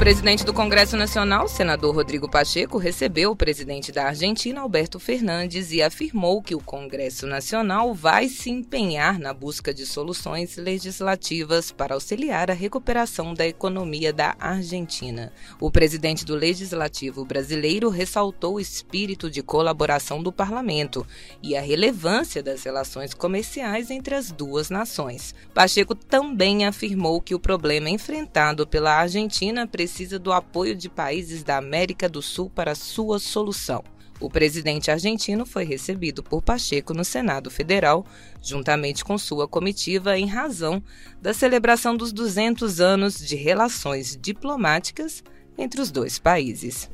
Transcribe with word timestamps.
Presidente 0.00 0.46
do 0.46 0.54
Congresso 0.54 0.96
Nacional, 0.96 1.46
senador 1.46 1.94
Rodrigo 1.94 2.26
Pacheco, 2.26 2.78
recebeu 2.78 3.32
o 3.32 3.36
presidente 3.36 3.92
da 3.92 4.06
Argentina, 4.06 4.62
Alberto 4.62 4.98
Fernandes, 4.98 5.72
e 5.72 5.82
afirmou 5.82 6.40
que 6.40 6.54
o 6.54 6.58
Congresso 6.58 7.26
Nacional 7.26 7.92
vai 7.92 8.26
se 8.26 8.48
empenhar 8.48 9.18
na 9.18 9.34
busca 9.34 9.74
de 9.74 9.84
soluções 9.84 10.56
legislativas 10.56 11.70
para 11.70 11.92
auxiliar 11.92 12.50
a 12.50 12.54
recuperação 12.54 13.34
da 13.34 13.46
economia 13.46 14.10
da 14.10 14.34
Argentina. 14.40 15.34
O 15.60 15.70
presidente 15.70 16.24
do 16.24 16.34
Legislativo 16.34 17.22
brasileiro 17.22 17.90
ressaltou 17.90 18.54
o 18.54 18.60
espírito 18.60 19.30
de 19.30 19.42
colaboração 19.42 20.22
do 20.22 20.32
parlamento 20.32 21.06
e 21.42 21.54
a 21.54 21.60
relevância 21.60 22.42
das 22.42 22.62
relações 22.64 23.12
comerciais 23.12 23.90
entre 23.90 24.14
as 24.14 24.32
duas 24.32 24.70
nações. 24.70 25.34
Pacheco 25.52 25.94
também 25.94 26.64
afirmou 26.64 27.20
que 27.20 27.34
o 27.34 27.38
problema 27.38 27.90
enfrentado 27.90 28.66
pela 28.66 28.94
Argentina 28.94 29.66
precisa 29.90 30.20
do 30.20 30.32
apoio 30.32 30.76
de 30.76 30.88
países 30.88 31.42
da 31.42 31.56
América 31.56 32.08
do 32.08 32.22
Sul 32.22 32.48
para 32.48 32.76
sua 32.76 33.18
solução. 33.18 33.82
O 34.20 34.30
presidente 34.30 34.88
argentino 34.88 35.44
foi 35.44 35.64
recebido 35.64 36.22
por 36.22 36.40
Pacheco 36.40 36.94
no 36.94 37.04
Senado 37.04 37.50
Federal, 37.50 38.06
juntamente 38.40 39.04
com 39.04 39.18
sua 39.18 39.48
comitiva, 39.48 40.16
em 40.16 40.26
razão 40.26 40.80
da 41.20 41.34
celebração 41.34 41.96
dos 41.96 42.12
200 42.12 42.80
anos 42.80 43.18
de 43.18 43.34
relações 43.34 44.16
diplomáticas 44.16 45.24
entre 45.58 45.80
os 45.80 45.90
dois 45.90 46.20
países. 46.20 46.88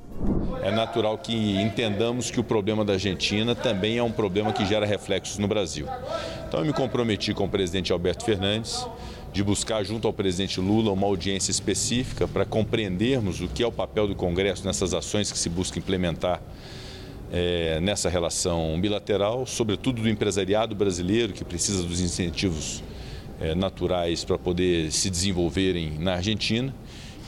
É 0.63 0.71
natural 0.71 1.19
que 1.19 1.61
entendamos 1.61 2.31
que 2.31 2.41
o 2.41 2.45
problema 2.45 2.83
da 2.83 2.95
Argentina 2.95 3.55
também 3.55 3.99
é 3.99 4.03
um 4.03 4.11
problema 4.11 4.55
que 4.55 4.65
gera 4.65 4.87
reflexos 4.87 5.37
no 5.37 5.47
Brasil. 5.47 5.87
Então 6.49 6.61
eu 6.61 6.67
me 6.67 6.73
comprometi 6.73 7.35
com 7.35 7.45
o 7.45 7.49
presidente 7.49 7.93
Alberto 7.93 8.25
Fernandes 8.25 8.87
de 9.37 9.45
buscar 9.45 9.85
junto 9.85 10.09
ao 10.09 10.15
presidente 10.15 10.59
Lula 10.63 10.91
uma 10.91 11.07
audiência 11.07 11.51
específica 11.51 12.27
para 12.27 12.47
compreendermos 12.47 13.43
o 13.43 13.49
que 13.49 13.63
é 13.63 13.67
o 13.67 13.71
papel 13.71 14.09
do 14.09 14.15
Congresso 14.15 14.65
nessas 14.65 14.95
ações 14.95 15.31
que 15.31 15.39
se 15.39 15.51
busca 15.51 15.79
implementar 15.79 16.41
é, 17.31 17.79
nessa 17.81 18.09
relação 18.09 18.81
bilateral, 18.81 19.45
sobretudo 19.45 20.01
do 20.01 20.09
empresariado 20.09 20.75
brasileiro 20.75 21.35
que 21.35 21.45
precisa 21.45 21.83
dos 21.83 22.01
incentivos 22.01 22.83
é, 23.39 23.55
naturais 23.55 24.25
para 24.25 24.39
poder 24.39 24.91
se 24.91 25.11
desenvolverem 25.11 25.99
na 25.99 26.15
Argentina. 26.15 26.75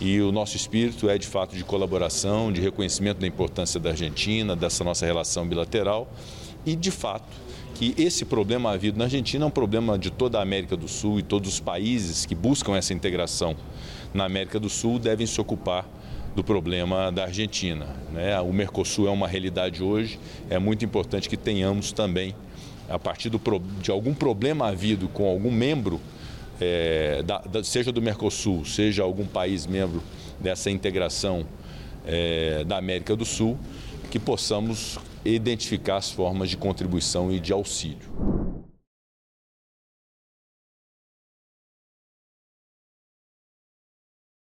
E 0.00 0.18
o 0.22 0.32
nosso 0.32 0.56
espírito 0.56 1.10
é 1.10 1.18
de 1.18 1.26
fato 1.26 1.54
de 1.54 1.62
colaboração, 1.62 2.50
de 2.50 2.62
reconhecimento 2.62 3.20
da 3.20 3.26
importância 3.26 3.78
da 3.78 3.90
Argentina, 3.90 4.56
dessa 4.56 4.82
nossa 4.82 5.04
relação 5.04 5.46
bilateral 5.46 6.10
e 6.68 6.76
de 6.76 6.90
fato 6.90 7.48
que 7.74 7.94
esse 7.96 8.26
problema 8.26 8.72
havido 8.72 8.98
na 8.98 9.04
Argentina 9.04 9.44
é 9.44 9.48
um 9.48 9.50
problema 9.50 9.98
de 9.98 10.10
toda 10.10 10.38
a 10.38 10.42
América 10.42 10.76
do 10.76 10.86
Sul 10.86 11.18
e 11.18 11.22
todos 11.22 11.54
os 11.54 11.60
países 11.60 12.26
que 12.26 12.34
buscam 12.34 12.76
essa 12.76 12.92
integração 12.92 13.56
na 14.12 14.24
América 14.24 14.60
do 14.60 14.68
Sul 14.68 14.98
devem 14.98 15.26
se 15.26 15.40
ocupar 15.40 15.88
do 16.36 16.44
problema 16.44 17.10
da 17.10 17.24
Argentina. 17.24 17.86
Né? 18.12 18.38
O 18.40 18.52
Mercosul 18.52 19.08
é 19.08 19.10
uma 19.10 19.26
realidade 19.26 19.82
hoje, 19.82 20.20
é 20.50 20.58
muito 20.58 20.84
importante 20.84 21.26
que 21.26 21.38
tenhamos 21.38 21.90
também, 21.90 22.34
a 22.86 22.98
partir 22.98 23.30
do, 23.30 23.40
de 23.80 23.90
algum 23.90 24.12
problema 24.12 24.68
havido 24.68 25.08
com 25.08 25.26
algum 25.26 25.50
membro, 25.50 25.98
é, 26.60 27.22
da, 27.22 27.38
da, 27.38 27.64
seja 27.64 27.90
do 27.90 28.02
Mercosul, 28.02 28.64
seja 28.66 29.02
algum 29.02 29.24
país 29.24 29.66
membro 29.66 30.02
dessa 30.38 30.70
integração 30.70 31.46
é, 32.06 32.62
da 32.64 32.76
América 32.76 33.16
do 33.16 33.24
Sul, 33.24 33.56
que 34.10 34.18
possamos 34.18 34.98
identificar 35.24 35.96
as 35.96 36.10
formas 36.10 36.50
de 36.50 36.56
contribuição 36.56 37.30
e 37.32 37.40
de 37.40 37.52
auxílio. 37.52 38.47